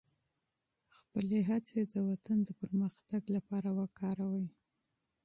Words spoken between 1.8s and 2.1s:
د